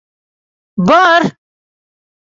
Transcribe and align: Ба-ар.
Ба-ар. 0.87 1.23